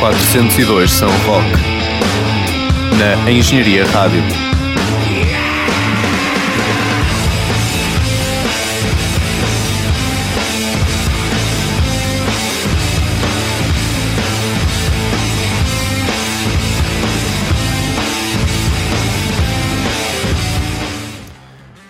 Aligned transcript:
402 0.00 0.90
São 0.90 1.10
Roque, 1.26 1.52
na 2.98 3.30
Engenharia 3.30 3.84
Rádio. 3.84 4.22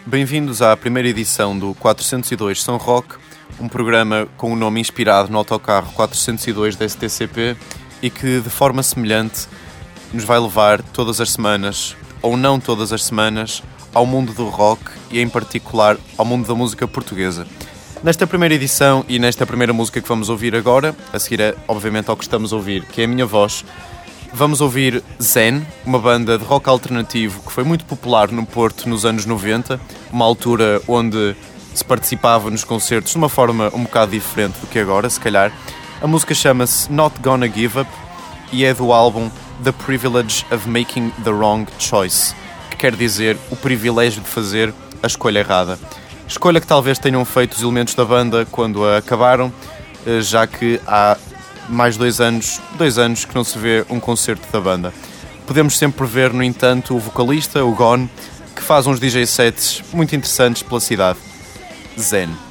Bem-vindos 0.04 0.60
à 0.60 0.76
primeira 0.76 1.08
edição 1.08 1.56
do 1.56 1.74
402 1.74 2.60
São 2.60 2.76
Roque, 2.76 3.14
um 3.60 3.68
programa 3.68 4.26
com 4.36 4.50
o 4.50 4.54
um 4.54 4.56
nome 4.56 4.80
inspirado 4.80 5.30
no 5.30 5.38
autocarro 5.38 5.92
402 5.92 6.74
da 6.74 6.88
STCP 6.88 7.56
e 8.02 8.10
que, 8.10 8.40
de 8.40 8.50
forma 8.50 8.82
semelhante, 8.82 9.46
nos 10.12 10.24
vai 10.24 10.38
levar 10.38 10.82
todas 10.82 11.20
as 11.20 11.30
semanas, 11.30 11.96
ou 12.22 12.36
não 12.36 12.58
todas 12.58 12.92
as 12.92 13.04
semanas, 13.04 13.62
ao 13.94 14.06
mundo 14.06 14.32
do 14.32 14.48
rock 14.48 14.82
e, 15.10 15.20
em 15.20 15.28
particular, 15.28 15.96
ao 16.16 16.24
mundo 16.24 16.46
da 16.46 16.54
música 16.54 16.86
portuguesa. 16.86 17.46
Nesta 18.02 18.26
primeira 18.26 18.54
edição 18.54 19.04
e 19.08 19.18
nesta 19.18 19.44
primeira 19.44 19.72
música 19.72 20.00
que 20.00 20.08
vamos 20.08 20.28
ouvir 20.28 20.56
agora, 20.56 20.96
a 21.12 21.18
seguir, 21.18 21.40
é, 21.40 21.54
obviamente, 21.68 22.08
ao 22.08 22.16
que 22.16 22.24
estamos 22.24 22.52
a 22.52 22.56
ouvir, 22.56 22.84
que 22.86 23.02
é 23.02 23.04
a 23.04 23.08
minha 23.08 23.26
voz, 23.26 23.64
vamos 24.32 24.60
ouvir 24.60 25.02
Zen, 25.22 25.66
uma 25.84 25.98
banda 25.98 26.38
de 26.38 26.44
rock 26.44 26.68
alternativo 26.68 27.42
que 27.42 27.52
foi 27.52 27.64
muito 27.64 27.84
popular 27.84 28.30
no 28.30 28.46
Porto 28.46 28.88
nos 28.88 29.04
anos 29.04 29.26
90, 29.26 29.78
uma 30.10 30.24
altura 30.24 30.80
onde 30.88 31.36
se 31.74 31.84
participava 31.84 32.50
nos 32.50 32.64
concertos 32.64 33.12
de 33.12 33.18
uma 33.18 33.28
forma 33.28 33.70
um 33.74 33.82
bocado 33.82 34.12
diferente 34.12 34.58
do 34.60 34.66
que 34.66 34.78
agora, 34.78 35.08
se 35.10 35.20
calhar. 35.20 35.52
A 36.02 36.06
música 36.06 36.34
chama-se 36.34 36.90
Not 36.90 37.20
Gonna 37.20 37.46
Give 37.46 37.80
Up 37.80 37.90
e 38.50 38.64
é 38.64 38.72
do 38.72 38.90
álbum 38.90 39.30
The 39.62 39.70
Privilege 39.70 40.46
of 40.50 40.66
Making 40.66 41.10
the 41.22 41.30
Wrong 41.30 41.70
Choice, 41.78 42.34
que 42.70 42.76
quer 42.78 42.96
dizer 42.96 43.36
o 43.50 43.56
privilégio 43.56 44.22
de 44.22 44.28
fazer 44.28 44.72
a 45.02 45.06
escolha 45.06 45.40
errada. 45.40 45.78
Escolha 46.26 46.58
que 46.58 46.66
talvez 46.66 46.98
tenham 46.98 47.22
feito 47.26 47.52
os 47.52 47.62
elementos 47.62 47.94
da 47.94 48.02
banda 48.06 48.46
quando 48.50 48.82
a 48.82 48.96
acabaram, 48.96 49.52
eh, 50.06 50.22
já 50.22 50.46
que 50.46 50.80
há 50.86 51.18
mais 51.68 51.98
dois 51.98 52.18
anos, 52.18 52.62
dois 52.78 52.96
anos 52.96 53.26
que 53.26 53.34
não 53.34 53.44
se 53.44 53.58
vê 53.58 53.84
um 53.90 54.00
concerto 54.00 54.50
da 54.50 54.58
banda. 54.58 54.94
Podemos 55.46 55.76
sempre 55.76 56.06
ver, 56.06 56.32
no 56.32 56.42
entanto, 56.42 56.96
o 56.96 56.98
vocalista, 56.98 57.62
o 57.62 57.74
Gone, 57.74 58.08
que 58.56 58.62
faz 58.62 58.86
uns 58.86 58.98
DJ 58.98 59.26
sets 59.26 59.82
muito 59.92 60.16
interessantes 60.16 60.62
pela 60.62 60.80
cidade. 60.80 61.18
Zen. 61.98 62.49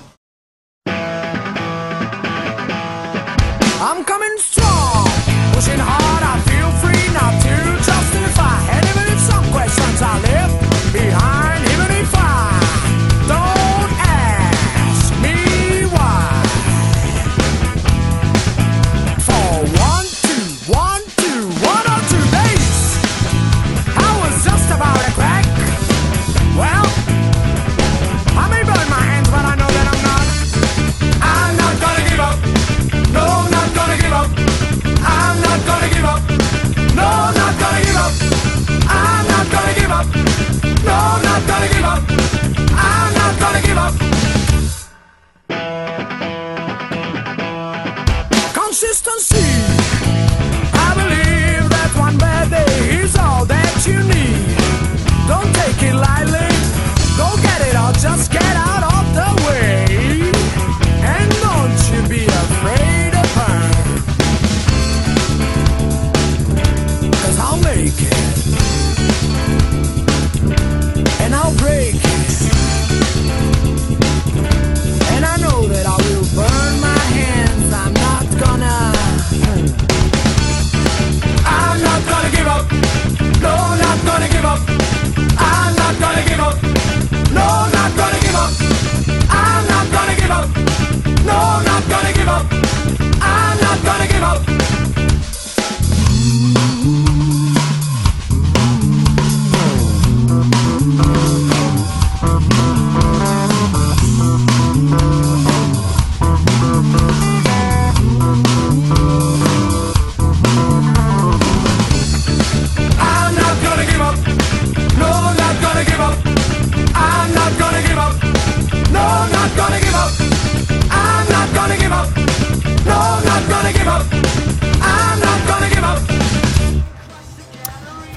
give 43.70 43.78
up. 43.78 44.19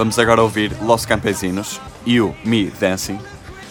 Vamos 0.02 0.18
agora 0.18 0.42
ouvir 0.42 0.76
Los 0.82 1.06
Campesinos, 1.06 1.80
You, 2.04 2.34
Me, 2.44 2.72
Dancing. 2.80 3.20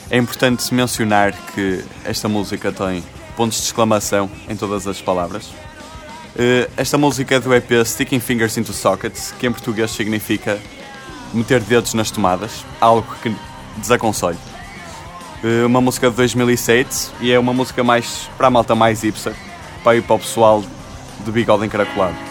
É 0.09 0.15
importante 0.15 0.73
mencionar 0.73 1.33
que 1.53 1.83
esta 2.05 2.29
música 2.29 2.71
tem 2.71 3.03
pontos 3.35 3.57
de 3.57 3.65
exclamação 3.65 4.31
em 4.47 4.55
todas 4.55 4.87
as 4.87 5.01
palavras. 5.01 5.49
Eh, 6.37 6.69
esta 6.77 6.97
música 6.97 7.35
é 7.35 7.39
do 7.41 7.53
EP 7.53 7.69
Sticking 7.83 8.21
Fingers 8.21 8.57
into 8.57 8.71
Sockets, 8.71 9.33
que 9.37 9.45
em 9.45 9.51
português 9.51 9.91
significa 9.91 10.57
meter 11.33 11.59
dedos 11.59 11.93
nas 11.93 12.09
tomadas, 12.09 12.63
algo 12.79 13.13
que 13.21 13.35
desaconselho. 13.75 14.39
Eh, 15.43 15.65
uma 15.65 15.81
música 15.81 16.09
de 16.09 16.15
2007 16.15 17.11
e 17.19 17.33
é 17.33 17.37
uma 17.37 17.51
música 17.51 17.83
mais 17.83 18.29
para 18.37 18.47
a 18.47 18.49
malta 18.49 18.73
mais 18.73 19.01
hipster, 19.01 19.33
para 19.83 19.97
ir 19.97 20.01
para 20.01 20.15
o 20.15 20.19
pessoal 20.19 20.63
de 21.25 21.29
bigode 21.29 21.65
encaracolado. 21.65 22.30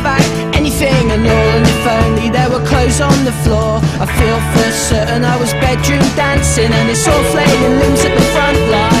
about 0.00 0.24
anything. 0.56 1.04
And 1.12 1.22
all 1.26 1.48
And 1.56 1.66
if 1.66 1.86
only 1.86 2.28
there 2.30 2.50
were 2.50 2.64
clothes 2.66 3.00
on 3.00 3.18
the 3.24 3.34
floor. 3.44 3.80
I 4.02 4.06
feel 4.18 4.38
for 4.52 4.70
certain 4.72 5.24
I 5.24 5.36
was 5.36 5.52
bedroom 5.64 6.04
dancing 6.16 6.72
And 6.72 6.88
it's 6.88 7.06
all 7.06 7.24
flailing 7.32 7.76
limbs 7.80 8.02
at 8.04 8.14
the 8.16 8.26
front 8.34 8.60
line. 8.74 8.99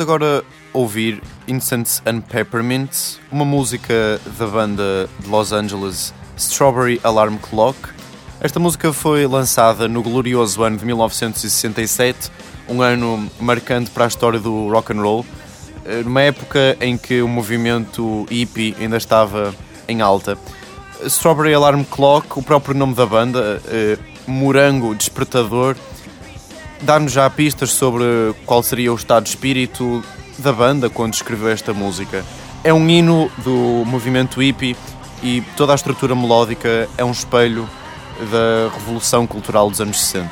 vamos 0.00 0.14
agora 0.14 0.44
ouvir 0.72 1.22
Incense 1.46 2.00
and 2.06 2.22
Peppermint, 2.22 2.90
uma 3.30 3.44
música 3.44 4.18
da 4.38 4.46
banda 4.46 5.08
de 5.18 5.28
Los 5.28 5.52
Angeles 5.52 6.14
Strawberry 6.38 6.98
Alarm 7.04 7.36
Clock. 7.36 7.76
Esta 8.40 8.58
música 8.58 8.92
foi 8.94 9.26
lançada 9.26 9.86
no 9.88 10.02
glorioso 10.02 10.62
ano 10.62 10.78
de 10.78 10.86
1967, 10.86 12.30
um 12.68 12.80
ano 12.80 13.30
marcante 13.38 13.90
para 13.90 14.06
a 14.06 14.08
história 14.08 14.38
do 14.38 14.70
rock 14.70 14.92
and 14.92 15.02
roll, 15.02 15.26
eh, 15.84 16.02
numa 16.02 16.22
época 16.22 16.78
em 16.80 16.96
que 16.96 17.20
o 17.20 17.28
movimento 17.28 18.26
hippie 18.30 18.74
ainda 18.80 18.96
estava 18.96 19.54
em 19.86 20.00
alta. 20.00 20.38
Strawberry 21.04 21.52
Alarm 21.52 21.82
Clock, 21.84 22.38
o 22.38 22.42
próprio 22.42 22.74
nome 22.74 22.94
da 22.94 23.04
banda, 23.04 23.60
eh, 23.66 23.98
Morango 24.26 24.94
Despertador, 24.94 25.76
dá-nos 26.82 27.12
já 27.12 27.28
pistas 27.28 27.70
sobre 27.70 28.04
qual 28.46 28.62
seria 28.62 28.92
o 28.92 28.96
estado 28.96 29.24
de 29.24 29.30
espírito 29.30 30.02
da 30.38 30.52
banda 30.52 30.88
quando 30.88 31.14
escreveu 31.14 31.48
esta 31.48 31.72
música. 31.72 32.24
É 32.64 32.72
um 32.72 32.88
hino 32.88 33.30
do 33.38 33.84
movimento 33.86 34.40
hippie 34.40 34.76
e 35.22 35.42
toda 35.56 35.72
a 35.72 35.74
estrutura 35.74 36.14
melódica 36.14 36.88
é 36.96 37.04
um 37.04 37.10
espelho 37.10 37.68
da 38.30 38.74
revolução 38.74 39.26
cultural 39.26 39.70
dos 39.70 39.80
anos 39.80 40.00
60. 40.00 40.30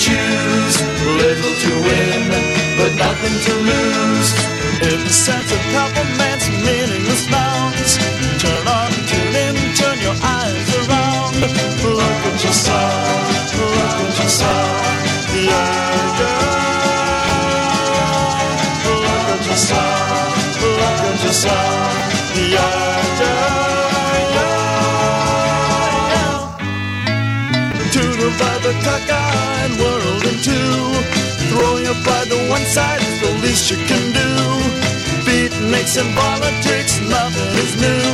Choose? 0.00 0.76
Little 1.20 1.54
to 1.64 1.72
win, 1.84 2.32
but 2.78 2.92
nothing 2.96 3.36
to 3.46 3.52
lose. 3.68 4.30
In 4.80 4.98
the 5.04 5.12
sense 5.12 5.52
of 5.52 5.60
peppermints, 5.72 6.48
meaningless 6.64 7.28
nouns. 7.28 8.00
Turn 8.40 8.64
on, 8.66 8.90
tune 9.10 9.36
in, 9.44 9.54
turn 9.76 10.00
your 10.00 10.16
eyes 10.16 10.68
around. 10.80 11.36
Look 11.84 12.24
at 12.28 12.38
yourself, 12.42 13.52
look 13.60 14.00
at 14.04 14.16
yourself. 14.20 14.72
Yeah, 15.36 16.20
yeah. 16.20 16.48
Look 18.88 19.04
at 19.04 19.42
yourself, 19.46 20.62
look 20.62 20.80
at 20.80 21.18
yourself. 21.24 21.92
Yeah, 22.36 22.72
yeah, 23.20 24.36
yeah. 24.36 24.60
To 27.92 28.02
divide 28.20 28.62
the 28.64 28.72
cockeyed 28.84 29.29
two. 30.42 30.72
Throw 31.52 31.76
your 31.76 31.94
pride 32.04 32.28
to 32.30 32.38
one 32.48 32.64
side 32.64 33.00
is 33.00 33.20
the 33.20 33.32
least 33.44 33.70
you 33.70 33.76
can 33.90 34.04
do. 34.12 34.30
Beatniks 35.26 36.00
and 36.00 36.10
politics, 36.16 37.00
nothing 37.00 37.52
is 37.64 37.72
new. 37.76 38.08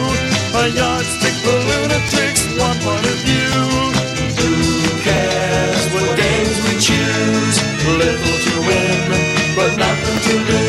A 0.61 0.69
yardstick 0.69 1.37
for 1.45 1.59
lunatics, 1.71 2.43
one 2.59 2.79
point 2.83 3.07
of 3.07 3.19
view. 3.27 3.59
Who 4.41 4.55
cares 5.07 5.85
what 5.95 6.09
games 6.19 6.57
we 6.67 6.73
choose? 6.89 7.57
Little 8.03 8.39
to 8.47 8.55
win, 8.69 9.09
but 9.55 9.77
nothing 9.79 10.19
to 10.27 10.35
lose. 10.51 10.66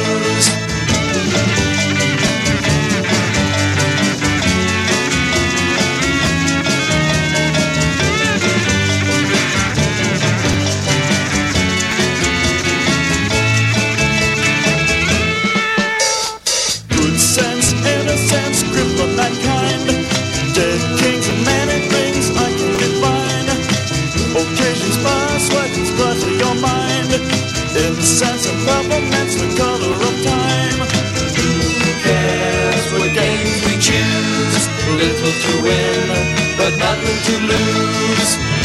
Win, 35.67 36.07
but 36.57 36.73
nothing 36.77 37.17
to 37.27 37.33
lose. 37.51 38.56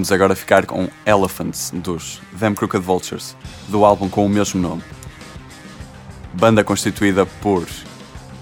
Vamos 0.00 0.12
agora 0.12 0.34
ficar 0.34 0.64
com 0.64 0.88
Elephants 1.04 1.72
dos 1.74 2.22
Them 2.38 2.54
Crooked 2.54 2.82
Vultures, 2.82 3.36
do 3.68 3.84
álbum 3.84 4.08
com 4.08 4.24
o 4.24 4.30
mesmo 4.30 4.58
nome. 4.58 4.82
Banda 6.32 6.64
constituída 6.64 7.26
por 7.26 7.68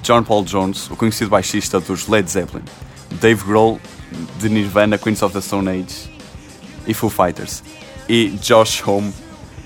John 0.05 0.23
Paul 0.23 0.45
Jones, 0.45 0.88
o 0.88 0.95
conhecido 0.95 1.31
baixista 1.31 1.81
dos 1.81 2.07
Led 2.07 2.31
Zeppelin, 2.31 2.62
Dave 3.21 3.43
Grohl, 3.45 3.81
de 4.38 4.49
Nirvana, 4.49 4.97
Queens 4.97 5.21
of 5.21 5.35
the 5.35 5.41
Stone 5.41 5.69
Age 5.69 6.09
e 6.87 6.95
Foo 6.95 7.11
Fighters, 7.11 7.65
e 8.09 8.38
Josh 8.41 8.81
Homme, 8.87 9.12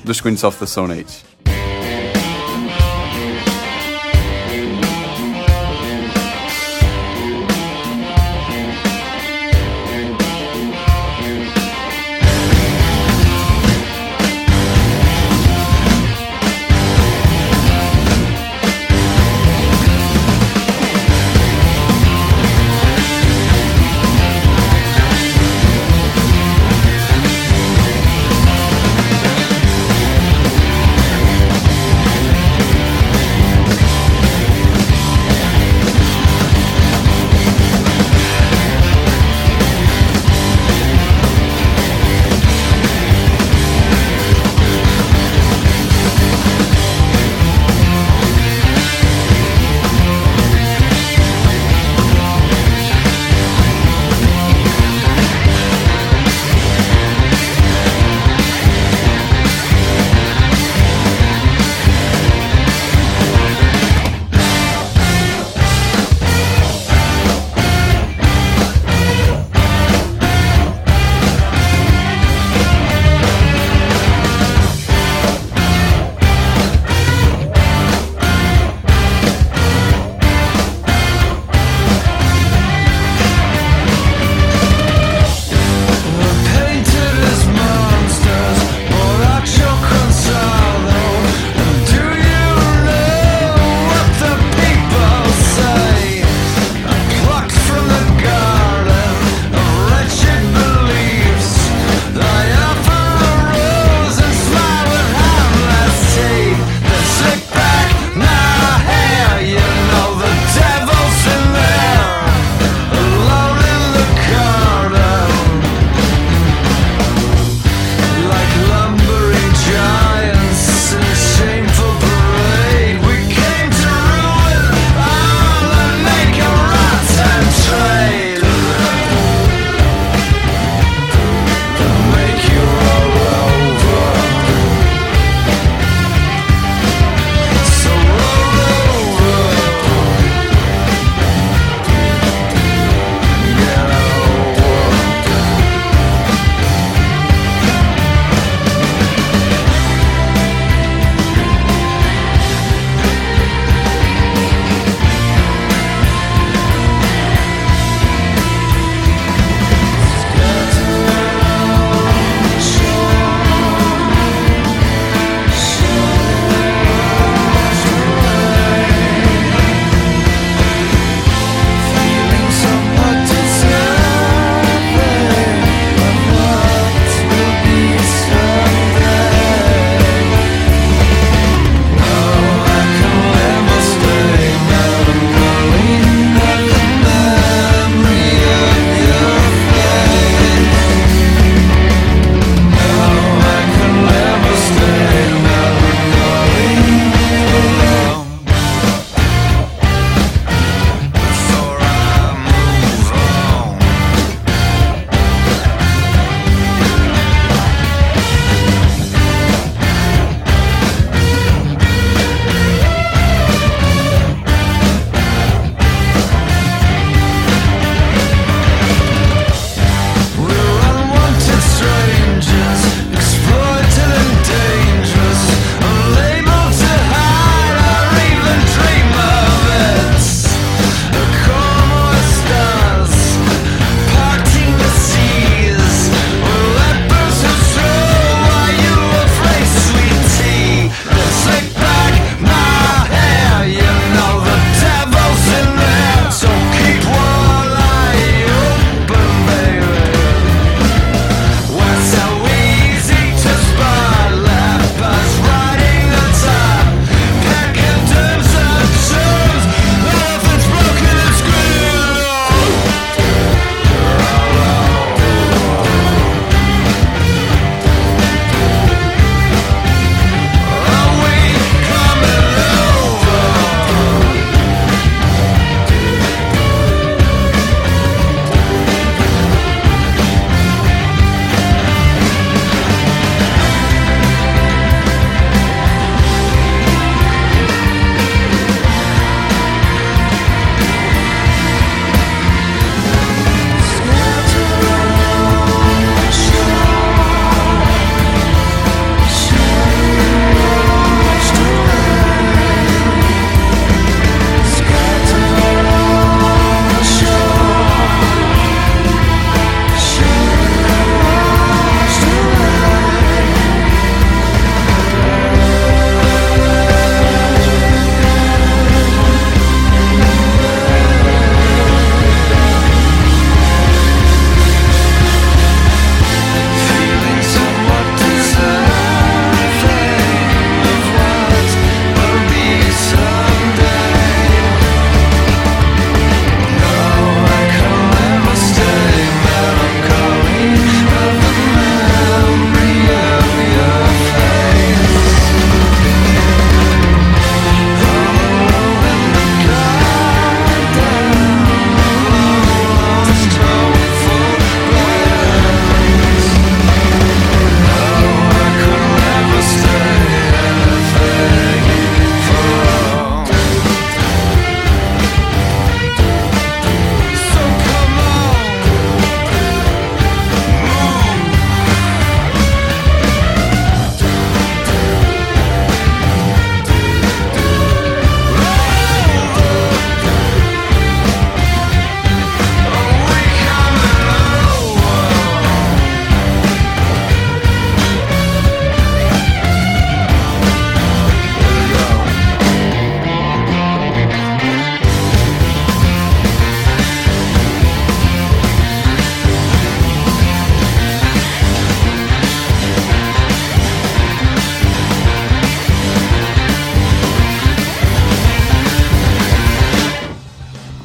dos 0.02 0.18
Queens 0.18 0.42
of 0.44 0.58
the 0.58 0.64
Stone 0.64 0.94
Age. 0.94 1.31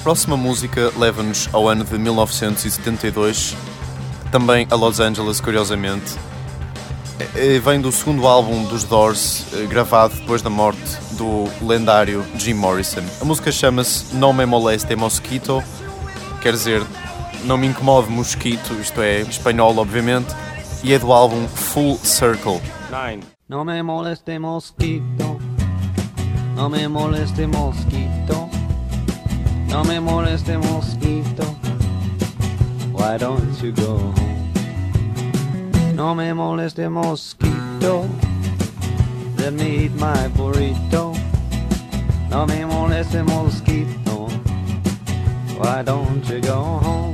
Próxima 0.08 0.38
música 0.38 0.89
leva-nos 0.98 1.50
ao 1.54 1.67
ano 1.67 1.84
de 1.84 1.98
1972, 1.98 3.58
também 4.32 4.65
a 4.72 4.76
Los 4.76 5.02
Angeles, 5.02 5.41
curiosamente. 5.41 6.15
Eh, 7.20 7.56
eh, 7.56 7.60
Vem 7.60 7.82
do 7.82 7.91
segundo 7.91 8.26
álbum 8.26 8.63
dos 8.63 8.86
Doors, 8.86 9.43
eh, 9.52 9.65
gravado 9.65 10.15
depois 10.15 10.41
da 10.41 10.50
morte 10.50 10.80
do 11.17 11.43
lendário 11.62 12.26
Jim 12.38 12.54
Morrison. 12.54 13.04
A 13.20 13.26
música 13.26 13.52
chama-se 13.52 14.15
Não 14.15 14.32
Me 14.32 14.46
Moleste 14.46 14.96
Mosquito, 14.96 15.62
quer 16.41 16.54
dizer, 16.54 16.82
Não 17.43 17.58
Me 17.58 17.67
Incomode 17.67 18.10
Mosquito, 18.10 18.76
isto 18.76 19.02
é, 19.02 19.20
espanhol, 19.24 19.78
obviamente, 19.78 20.34
e 20.86 20.93
é 20.93 21.00
do 21.00 21.12
álbum 21.12 21.50
Full 21.50 22.00
Circle. 22.02 22.62
No 23.50 23.65
me 23.65 23.84
moleste 23.84 24.39
mosquito, 24.39 25.38
no 26.56 26.70
me 26.70 26.88
moleste 26.88 27.46
mosquito, 27.46 28.57
no 29.68 29.84
me 29.84 30.00
moleste 30.00 30.58
mosquito. 30.58 31.46
Why 32.92 33.18
don't 33.18 33.62
you 33.62 33.72
go 33.72 33.98
home? 33.98 34.52
No 35.96 36.14
me 36.16 36.32
moleste 36.34 36.90
mosquito, 36.90 38.08
let 39.38 39.54
me 39.54 39.86
eat 39.86 39.94
my 39.96 40.30
burrito. 40.36 41.16
No 42.30 42.46
me 42.46 42.64
moleste 42.66 43.24
mosquito, 43.24 44.28
why 45.58 45.84
don't 45.84 46.28
you 46.30 46.42
go 46.42 46.80
home? 46.84 47.07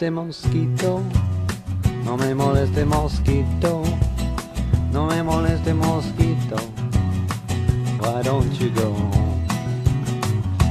Moleste 0.00 0.10
mosquito, 0.10 1.02
no 2.04 2.16
me 2.16 2.34
moleste 2.34 2.86
mosquito, 2.86 3.82
no 4.92 5.06
me 5.06 5.22
moleste 5.22 5.74
mosquito. 5.74 6.56
Why 7.98 8.22
don't 8.22 8.50
you 8.58 8.70
go 8.70 8.92
home? 8.92 9.46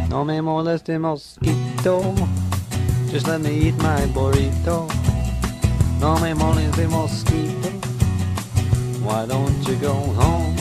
No 0.09 0.25
me 0.25 0.41
moleste 0.41 0.97
mosquito, 0.97 2.15
just 3.11 3.27
let 3.27 3.41
me 3.41 3.51
eat 3.67 3.77
my 3.77 4.07
burrito. 4.13 4.87
No 5.99 6.17
me 6.19 6.33
moleste 6.33 6.87
mosquito, 6.87 7.69
why 9.03 9.27
don't 9.27 9.67
you 9.67 9.75
go 9.75 9.93
home? 9.93 10.58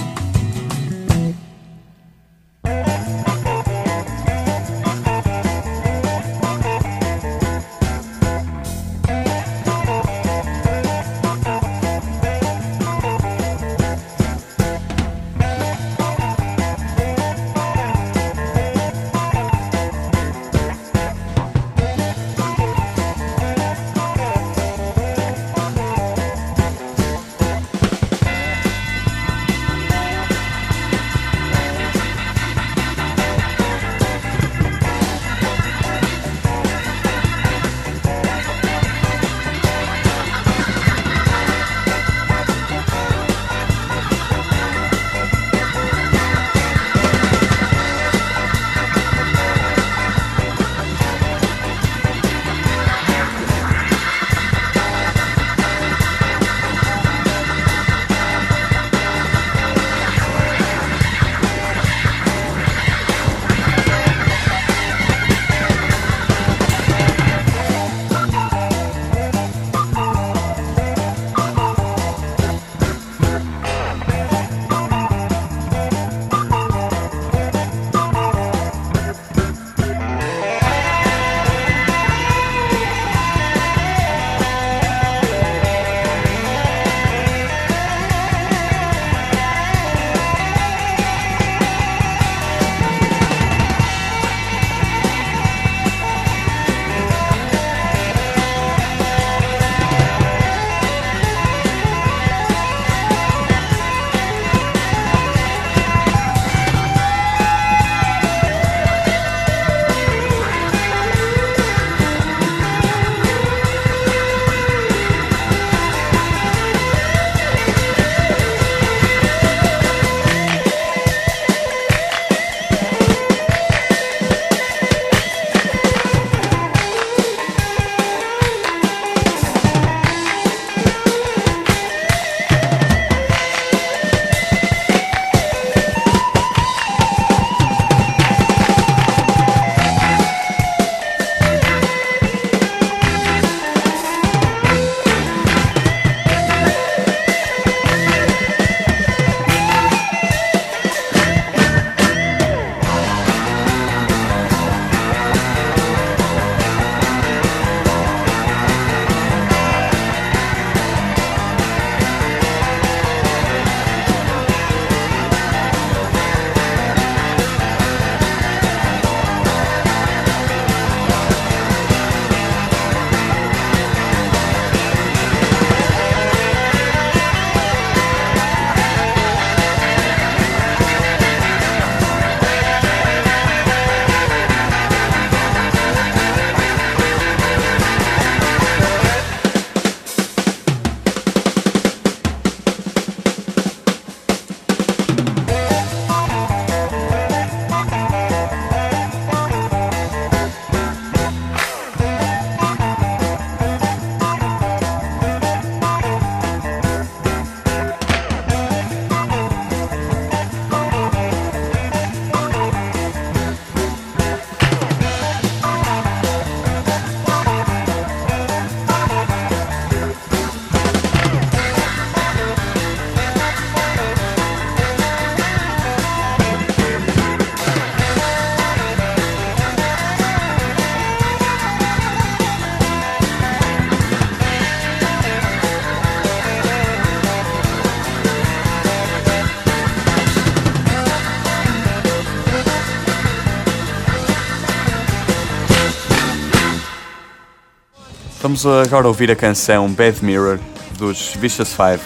Vamos 248.60 248.88
agora 248.88 249.06
ouvir 249.06 249.30
a 249.30 249.36
canção 249.36 249.88
Bad 249.88 250.24
Mirror 250.24 250.58
dos 250.98 251.32
Vicious 251.36 251.72
Five. 251.72 252.00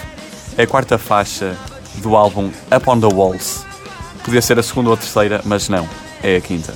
É 0.55 0.63
a 0.63 0.67
quarta 0.67 0.99
faixa 0.99 1.57
do 1.95 2.15
álbum 2.15 2.51
Up 2.71 2.87
on 2.87 2.99
the 2.99 3.07
Walls. 3.07 3.65
Podia 4.23 4.39
ser 4.39 4.59
a 4.59 4.63
segunda 4.63 4.89
ou 4.89 4.93
a 4.93 4.97
terceira, 4.97 5.41
mas 5.45 5.67
não, 5.67 5.89
é 6.21 6.35
a 6.35 6.41
quinta. 6.41 6.75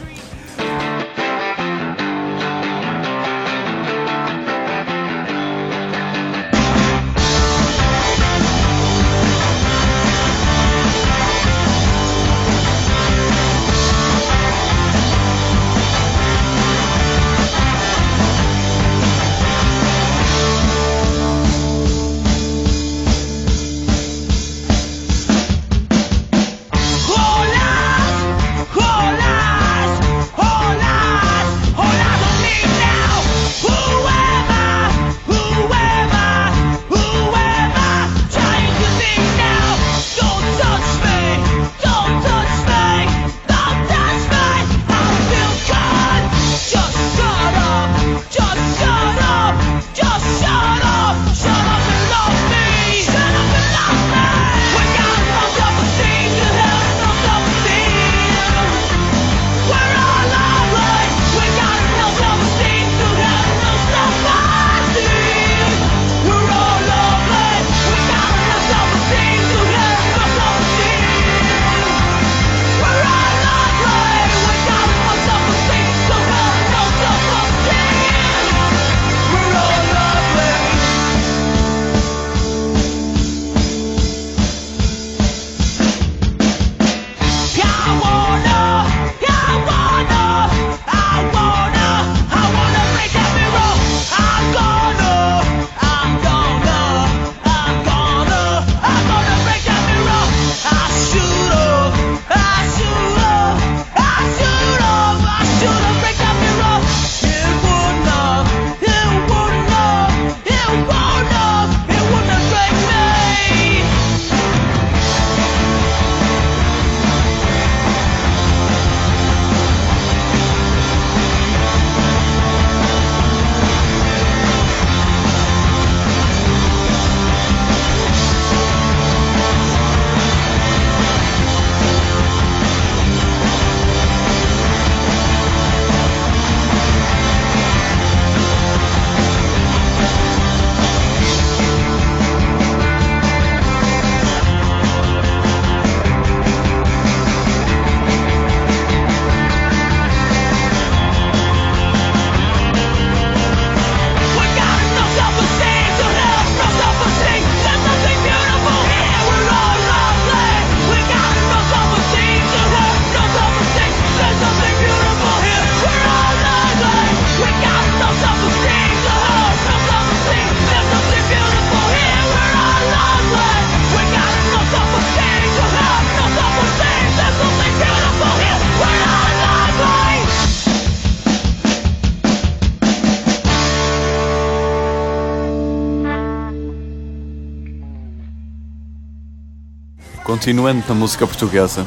Continuando 190.48 190.82
na 190.88 190.96
música 190.96 191.28
portuguesa, 191.28 191.86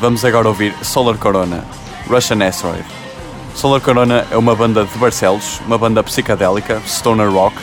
vamos 0.00 0.24
agora 0.24 0.48
ouvir 0.48 0.74
Solar 0.82 1.18
Corona, 1.18 1.62
Russian 2.08 2.42
Asteroid. 2.42 2.82
Solar 3.54 3.82
Corona 3.82 4.26
é 4.30 4.36
uma 4.38 4.56
banda 4.56 4.86
de 4.86 4.96
Barcelos, 4.96 5.60
uma 5.66 5.76
banda 5.76 6.02
psicadélica, 6.02 6.80
stoner 6.86 7.30
rock, 7.30 7.54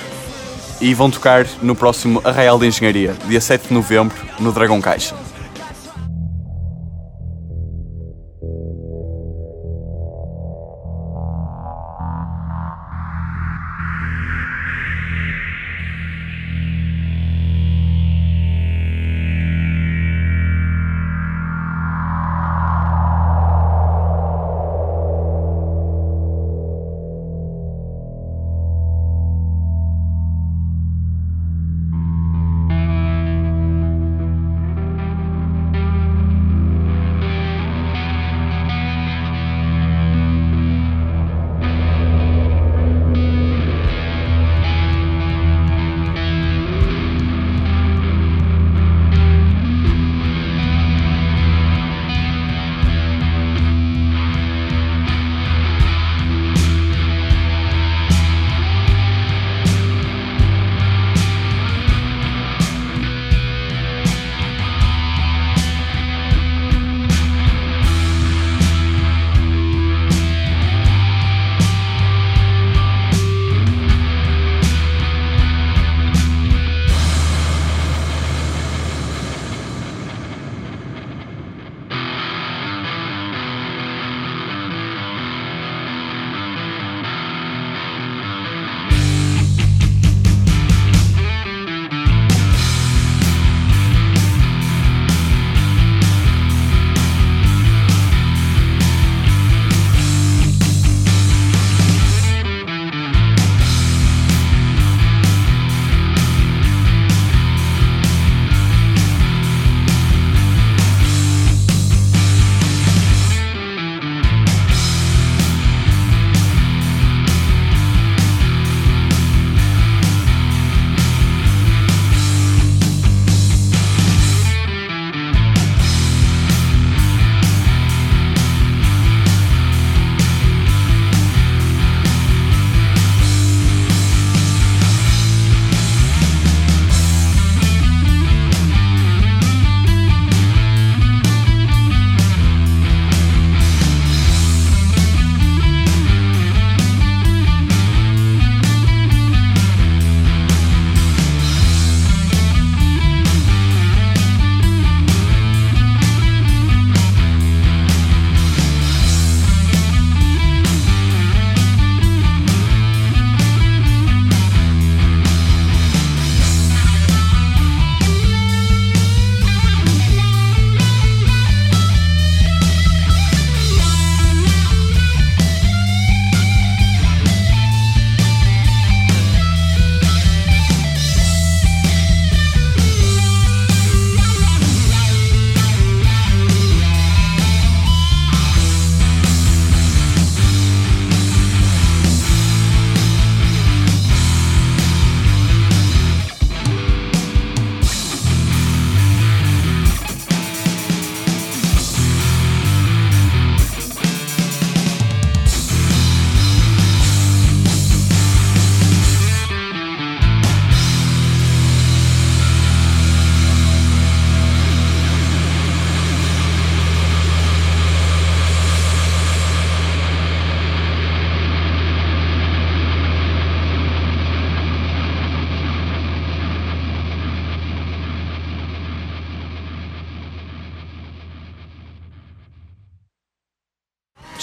e 0.80 0.94
vão 0.94 1.10
tocar 1.10 1.48
no 1.64 1.76
próximo 1.76 2.22
Arraial 2.24 2.60
de 2.60 2.68
Engenharia, 2.68 3.16
dia 3.26 3.42
7 3.42 3.70
de 3.70 3.74
novembro, 3.74 4.16
no 4.38 4.52
Dragão 4.52 4.80
Caixa. 4.80 5.16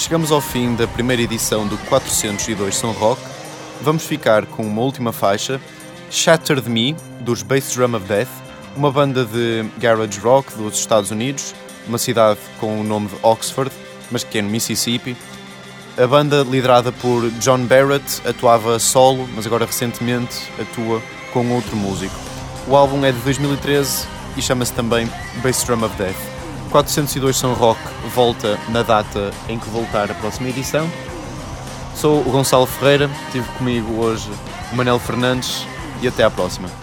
Chegamos 0.03 0.33
ao 0.33 0.41
fim 0.41 0.75
da 0.75 0.89
primeira 0.89 1.23
edição 1.23 1.65
do 1.65 1.79
402 1.87 2.75
São 2.75 2.91
Rock. 2.91 3.23
Vamos 3.83 4.05
ficar 4.05 4.47
com 4.47 4.67
uma 4.67 4.83
última 4.83 5.13
faixa, 5.13 5.61
Shattered 6.11 6.69
Me, 6.69 6.97
dos 7.21 7.43
Bass 7.43 7.73
Drum 7.73 7.95
of 7.95 8.05
Death, 8.07 8.29
uma 8.77 8.91
banda 8.91 9.25
de 9.25 9.65
garage 9.79 10.19
rock 10.19 10.53
dos 10.55 10.77
Estados 10.77 11.13
Unidos, 11.13 11.55
uma 11.87 11.99
cidade 11.99 12.41
com 12.59 12.81
o 12.81 12.83
nome 12.83 13.07
de 13.09 13.15
Oxford, 13.23 13.71
mas 14.11 14.25
que 14.25 14.39
é 14.39 14.43
no 14.43 14.51
Mississippi. 14.51 15.17
A 15.97 16.07
banda, 16.07 16.43
liderada 16.43 16.91
por 16.91 17.31
John 17.39 17.65
Barrett, 17.65 18.23
atuava 18.27 18.81
solo, 18.81 19.29
mas 19.37 19.47
agora 19.47 19.67
recentemente 19.67 20.51
atua 20.61 21.01
com 21.33 21.49
outro 21.53 21.77
músico. 21.77 22.15
O 22.67 22.75
álbum 22.75 23.05
é 23.05 23.13
de 23.13 23.19
2013 23.19 24.05
e 24.37 24.43
chama-se 24.43 24.73
também 24.73 25.09
Bass 25.45 25.63
Drum 25.63 25.85
of 25.85 25.95
Death. 25.97 26.32
402 26.73 27.37
São 27.37 27.53
Rock 27.53 27.79
volta 28.15 28.59
na 28.71 28.83
data 28.83 29.31
em 29.47 29.59
que 29.59 29.69
voltar 29.69 30.11
a 30.11 30.15
próxima 30.15 30.49
edição. 30.49 30.91
Sou 31.95 32.21
o 32.21 32.31
Gonçalo 32.31 32.67
Ferreira, 32.67 33.11
tive 33.31 33.47
comigo 33.59 34.03
hoje 34.03 34.31
o 34.73 34.77
Manel 34.77 34.99
Fernandes 34.99 35.67
e 36.01 36.09
até 36.09 36.25
à 36.25 36.31
próxima. 36.31 36.82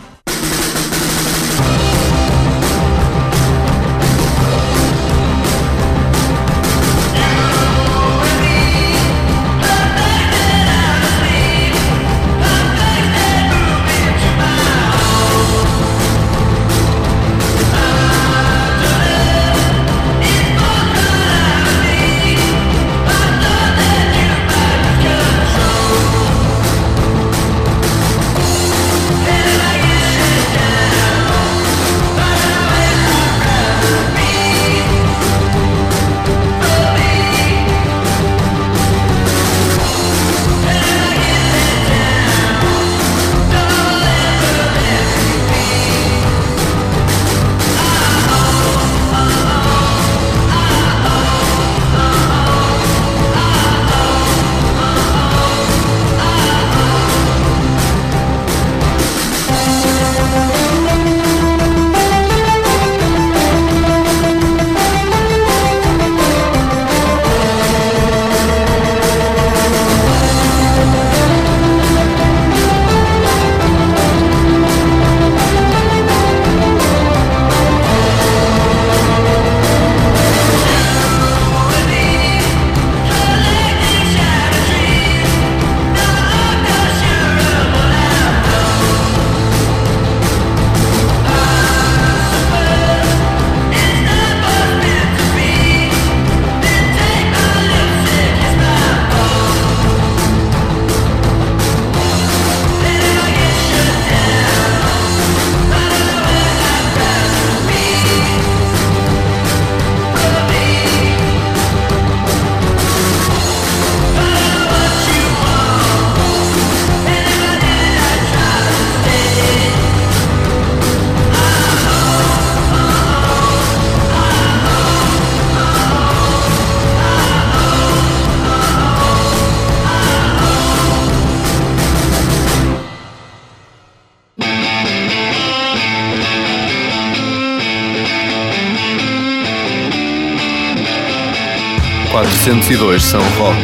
Quatrocentos 142.50 142.72
e 142.72 142.78
dois 142.78 143.04
São 143.04 143.22
Rock 143.38 143.60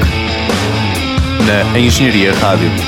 na 1.47 1.79
Engenharia 1.79 2.31
Rádio. 2.36 2.84